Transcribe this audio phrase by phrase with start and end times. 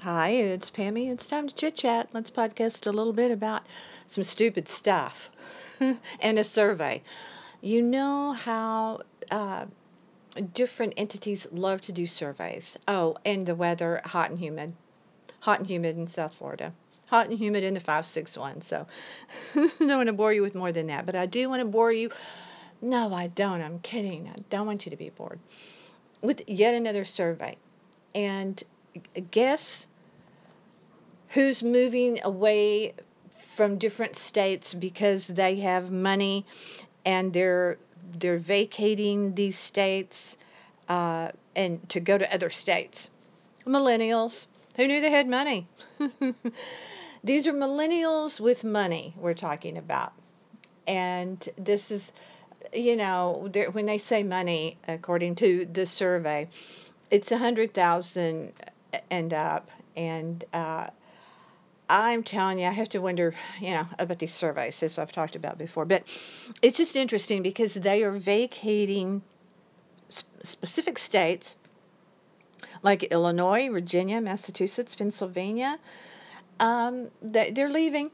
[0.00, 1.10] Hi, it's Pammy.
[1.10, 2.10] It's time to chit chat.
[2.12, 3.66] Let's podcast a little bit about
[4.06, 5.28] some stupid stuff
[5.80, 7.02] and a survey.
[7.60, 9.66] You know how uh,
[10.54, 12.78] different entities love to do surveys.
[12.86, 14.72] Oh, and the weather, hot and humid.
[15.40, 16.72] Hot and humid in South Florida.
[17.06, 18.60] Hot and humid in the 561.
[18.60, 18.86] So
[19.54, 21.06] don't want to bore you with more than that.
[21.06, 22.10] But I do want to bore you.
[22.80, 23.60] No, I don't.
[23.60, 24.28] I'm kidding.
[24.28, 25.40] I don't want you to be bored.
[26.22, 27.56] With yet another survey.
[28.14, 28.62] And
[29.30, 29.86] guess
[31.28, 32.94] who's moving away
[33.54, 36.46] from different states because they have money
[37.04, 37.78] and they're
[38.18, 40.36] they're vacating these states
[40.88, 43.10] uh, and to go to other states.
[43.66, 44.46] Millennials
[44.76, 45.66] who knew they had money.
[47.24, 50.12] these are millennials with money we're talking about,
[50.86, 52.12] and this is,
[52.72, 56.48] you know, when they say money, according to the survey,
[57.10, 58.52] it's a hundred thousand
[59.10, 60.88] and up, and uh,
[61.88, 65.36] I'm telling you, I have to wonder, you know, about these surveys, as I've talked
[65.36, 65.84] about before.
[65.84, 66.02] But
[66.60, 69.22] it's just interesting because they are vacating
[70.12, 71.56] sp- specific states
[72.82, 75.78] like Illinois, Virginia, Massachusetts, Pennsylvania.
[76.60, 78.10] Um, they, they're leaving.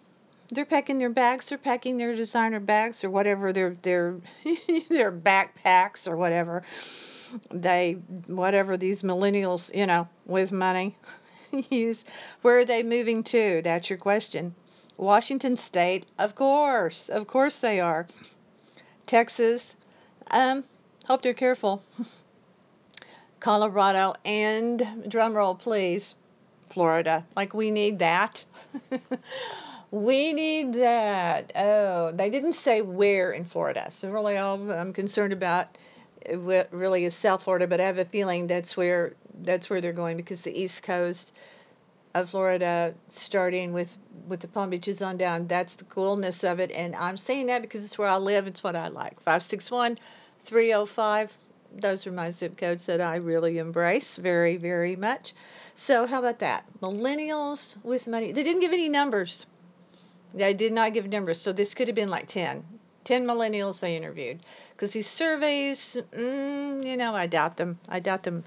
[0.51, 1.49] They're packing their bags.
[1.49, 4.17] They're packing their designer bags or whatever their their
[4.89, 6.63] their backpacks or whatever.
[7.51, 7.93] They
[8.27, 10.97] whatever these millennials, you know, with money
[11.71, 12.05] use.
[12.43, 13.63] Where are they moving to?
[13.63, 14.55] That's your question.
[14.97, 18.07] Washington State, of course, of course they are.
[19.07, 19.75] Texas,
[20.31, 20.65] um,
[21.07, 21.83] hope they're careful.
[23.41, 26.15] Colorado, and drumroll please,
[26.71, 27.27] Florida.
[27.37, 28.45] Like we need that.
[29.91, 31.53] we need that.
[31.55, 33.91] Oh, they didn't say where in Florida.
[33.91, 35.77] So really, all I'm concerned about
[36.31, 40.17] really is South Florida, but I have a feeling that's where that's where they're going
[40.17, 41.33] because the East Coast
[42.15, 43.97] of Florida, starting with
[44.29, 46.71] with the Palm Beaches on down, that's the coolness of it.
[46.71, 48.47] And I'm saying that because it's where I live.
[48.47, 49.21] It's what I like.
[49.21, 49.99] Five six one,
[50.45, 51.37] three zero oh five.
[51.77, 55.35] Those are my zip codes that I really embrace very very much.
[55.75, 56.65] So how about that?
[56.81, 58.33] Millennials with money.
[58.33, 59.47] They didn't give any numbers.
[60.33, 61.41] They did not give numbers.
[61.41, 62.65] So this could have been like 10.
[63.05, 64.41] 10 millennials they interviewed.
[64.73, 67.79] Because these surveys, mm, you know, I doubt them.
[67.89, 68.45] I doubt them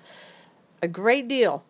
[0.82, 1.64] a great deal.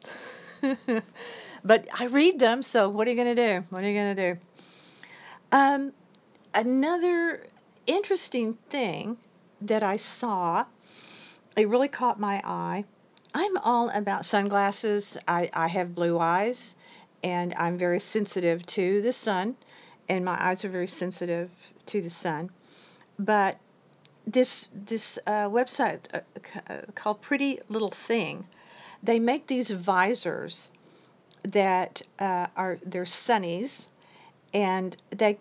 [1.64, 3.68] but I read them, so what are you going to do?
[3.70, 4.40] What are you going to do?
[5.52, 5.94] Um,
[6.54, 7.46] another
[7.86, 9.18] interesting thing
[9.62, 10.66] that I saw,
[11.56, 12.86] it really caught my eye.
[13.34, 15.18] I'm all about sunglasses.
[15.28, 16.76] I, I have blue eyes,
[17.24, 19.56] and I'm very sensitive to the sun,
[20.10, 21.50] and my eyes are very sensitive
[21.88, 22.50] to the sun.
[23.20, 23.58] But
[24.26, 26.20] this this uh, website uh,
[26.70, 28.46] uh called Pretty Little Thing
[29.04, 30.72] they make these visors
[31.44, 33.88] that uh, are they're sunnies,
[34.54, 35.38] and they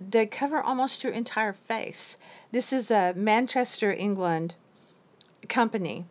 [0.00, 2.16] they cover almost your entire face.
[2.50, 4.56] This is a Manchester, England
[5.48, 6.04] company,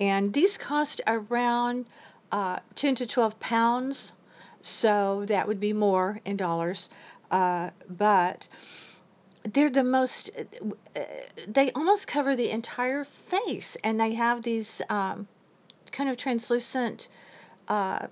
[0.00, 1.86] and these cost around
[2.32, 4.12] uh, 10 to 12 pounds,
[4.60, 6.90] so that would be more in dollars,
[7.30, 8.48] uh, but
[9.44, 10.30] they're the most
[10.96, 11.00] uh,
[11.48, 15.26] they almost cover the entire face and they have these um,
[15.90, 17.08] kind of translucent,
[17.68, 18.06] uh,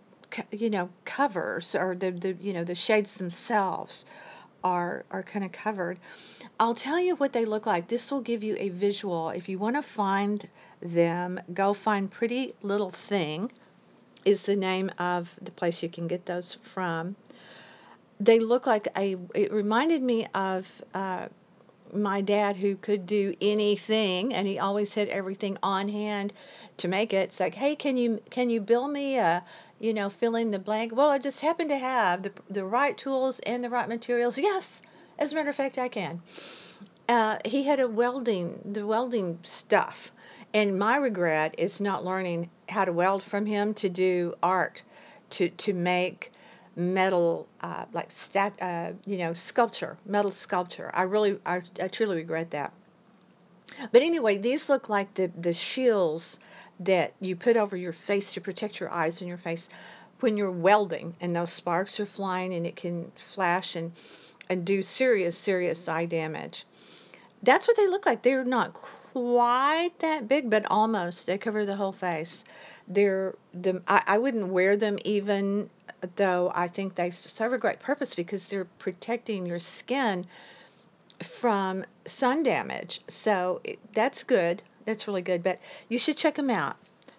[0.50, 4.04] you know, covers or the, the you know the shades themselves
[4.62, 5.98] are are kind of covered.
[6.58, 7.88] I'll tell you what they look like.
[7.88, 9.30] This will give you a visual.
[9.30, 10.47] If you want to find
[10.82, 13.50] them, go find Pretty Little Thing
[14.24, 17.16] is the name of the place you can get those from.
[18.20, 19.16] They look like a.
[19.34, 20.69] It reminded me of.
[20.94, 21.28] Uh,
[21.92, 26.32] my dad who could do anything and he always had everything on hand
[26.78, 27.28] to make it.
[27.28, 29.44] It's like, hey, can you can you bill me a,
[29.78, 30.94] you know, fill in the blank?
[30.94, 34.38] Well, I just happen to have the the right tools and the right materials.
[34.50, 34.82] Yes,
[35.19, 36.22] as a matter of fact, I can.
[37.09, 40.12] Uh, he had a welding the welding stuff,
[40.54, 44.82] and my regret is not learning how to weld from him to do art,
[45.30, 46.33] to to make
[46.80, 50.91] metal uh, like stat uh, you know sculpture metal sculpture.
[50.92, 52.72] I really I, I truly regret that.
[53.92, 56.38] But anyway these look like the the shields
[56.80, 59.68] that you put over your face to protect your eyes and your face
[60.21, 63.92] when you're welding and those sparks are flying and it can flash and
[64.48, 66.65] and do serious serious eye damage.
[67.42, 68.22] That's what they look like.
[68.22, 71.27] They're not quite that big but almost.
[71.27, 72.44] They cover the whole face.
[72.88, 75.68] They're the I, I wouldn't wear them even
[76.16, 80.24] though i think they serve a great purpose because they're protecting your skin
[81.22, 83.60] from sun damage so
[83.92, 85.42] that's good that's really good.
[85.42, 86.76] But you should check them out.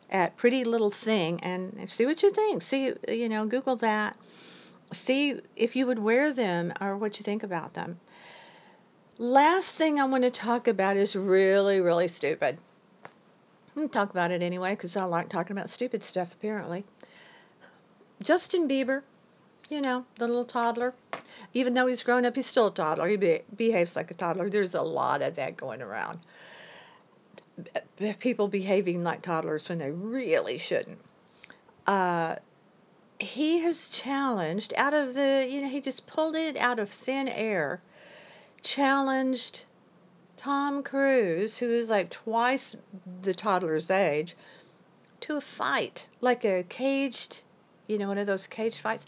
[0.09, 2.61] at Pretty Little Thing and see what you think.
[2.63, 4.17] See, you know, Google that.
[4.91, 7.97] See if you would wear them or what you think about them.
[9.17, 12.57] Last thing I want to talk about is really, really stupid.
[13.05, 13.11] I'm
[13.75, 16.83] going to talk about it anyway because I like talking about stupid stuff, apparently.
[18.21, 19.01] Justin Bieber,
[19.69, 20.93] you know, the little toddler,
[21.53, 23.07] even though he's grown up, he's still a toddler.
[23.07, 24.49] He be- behaves like a toddler.
[24.49, 26.19] There's a lot of that going around.
[28.19, 30.99] People behaving like toddlers when they really shouldn't.
[31.87, 32.35] Uh,
[33.19, 37.27] he has challenged out of the, you know, he just pulled it out of thin
[37.27, 37.81] air,
[38.61, 39.65] challenged
[40.37, 42.75] Tom Cruise, who is like twice
[43.21, 44.35] the toddler's age,
[45.21, 47.43] to a fight, like a caged,
[47.87, 49.05] you know, one of those cage fights.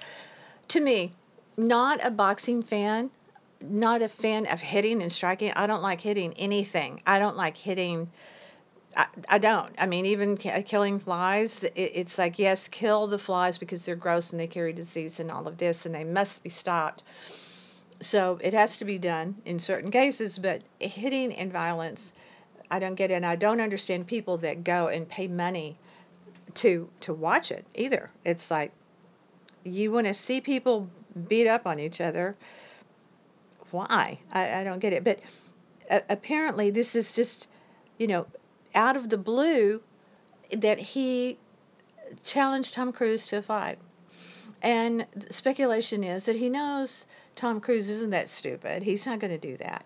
[0.69, 1.13] To me,
[1.57, 3.09] not a boxing fan,
[3.61, 5.51] not a fan of hitting and striking.
[5.55, 7.01] I don't like hitting anything.
[7.05, 8.09] I don't like hitting.
[8.95, 9.73] I, I don't.
[9.77, 13.95] I mean, even uh, killing flies, it, it's like, yes, kill the flies because they're
[13.95, 17.03] gross and they carry disease and all of this, and they must be stopped.
[18.01, 22.13] So it has to be done in certain cases, but hitting and violence,
[22.69, 23.15] I don't get it.
[23.15, 25.77] And I don't understand people that go and pay money
[26.55, 28.09] to to watch it either.
[28.23, 28.71] It's like
[29.63, 30.89] you want to see people
[31.27, 32.35] beat up on each other.
[33.71, 34.19] Why?
[34.31, 35.03] I, I don't get it.
[35.03, 35.19] But
[35.89, 37.47] uh, apparently, this is just,
[37.97, 38.27] you know,
[38.75, 39.81] out of the blue
[40.51, 41.37] that he
[42.23, 43.79] challenged Tom Cruise to a fight.
[44.61, 47.05] And speculation is that he knows
[47.35, 48.83] Tom Cruise isn't that stupid.
[48.83, 49.85] He's not going to do that.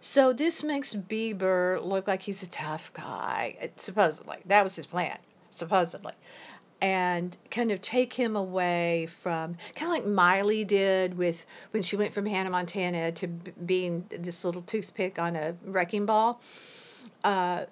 [0.00, 4.38] So this makes Bieber look like he's a tough guy, supposedly.
[4.46, 5.18] That was his plan,
[5.58, 6.12] supposedly.
[6.80, 11.96] And kind of take him away from, kind of like Miley did with when she
[11.96, 16.40] went from Hannah Montana to being this little toothpick on a wrecking ball.
[17.24, 17.64] Uh,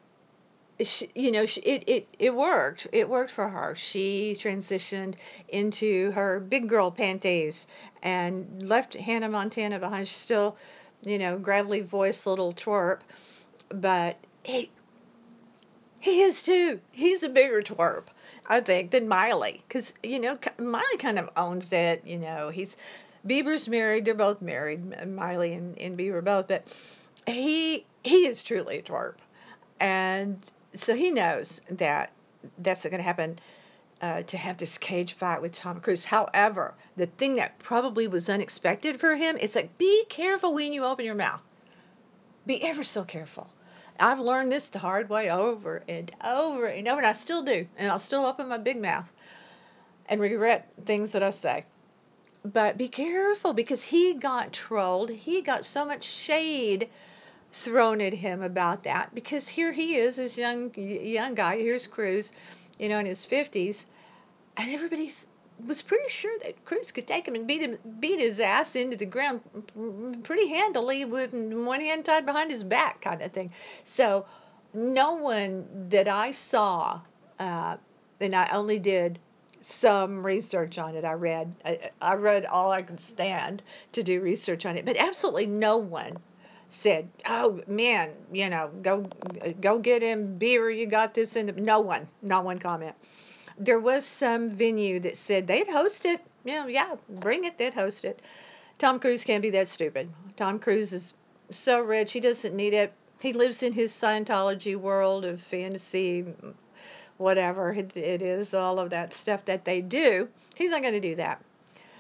[0.81, 2.89] she, you know, she, it, it, it worked.
[2.93, 3.75] It worked for her.
[3.77, 5.15] She transitioned
[5.49, 7.67] into her big girl panties
[8.03, 10.09] and left Hannah Montana behind.
[10.09, 10.57] She's still,
[11.03, 12.99] you know, gravelly voice little twerp,
[13.69, 14.71] but he,
[16.07, 16.81] he is too.
[16.93, 18.05] He's a bigger twerp,
[18.47, 19.63] I think, than Miley.
[19.67, 22.03] Because, you know, Miley kind of owns it.
[22.07, 22.77] You know, he's,
[23.27, 24.05] Bieber's married.
[24.05, 26.73] They're both married, Miley and, and Bieber both, but
[27.27, 29.17] he, he is truly a twerp.
[29.81, 30.39] And
[30.75, 32.13] so he knows that
[32.59, 33.39] that's not going to happen
[34.01, 36.05] uh, to have this cage fight with Tom Cruise.
[36.05, 40.85] However, the thing that probably was unexpected for him, it's like be careful when you
[40.85, 41.41] open your mouth.
[42.47, 43.49] Be ever so careful.
[43.99, 47.67] I've learned this the hard way over and over and over, and I still do,
[47.77, 49.11] and I'll still open my big mouth
[50.09, 51.65] and regret things that I say.
[52.45, 55.11] But be careful because he got trolled.
[55.11, 56.89] He got so much shade
[57.53, 61.59] thrown at him about that because here he is, this young young guy.
[61.59, 62.31] Here's Cruise,
[62.79, 63.87] you know, in his 50s,
[64.57, 65.13] and everybody
[65.65, 68.97] was pretty sure that Cruise could take him and beat him, beat his ass into
[68.97, 69.41] the ground
[70.25, 73.51] pretty handily with one hand tied behind his back, kind of thing.
[73.85, 74.27] So
[74.75, 77.01] no one that I saw,
[77.39, 77.77] uh,
[78.21, 79.19] and I only did
[79.63, 81.05] some research on it.
[81.05, 83.63] I read I, I read all I could stand
[83.93, 86.21] to do research on it, but absolutely no one
[86.69, 89.11] said, "Oh man, you know, go
[89.61, 90.71] go get him beer.
[90.71, 92.95] You got this." And no one, not one comment.
[93.59, 96.21] There was some venue that said they'd host it.
[96.45, 97.59] Yeah, yeah, bring it.
[97.59, 98.21] They'd host it.
[98.79, 100.11] Tom Cruise can't be that stupid.
[100.37, 101.15] Tom Cruise is
[101.51, 102.13] so rich.
[102.13, 102.93] He doesn't need it.
[103.21, 106.27] He lives in his Scientology world of fantasy,
[107.17, 110.29] whatever it, it is, all of that stuff that they do.
[110.55, 111.43] He's not going to do that.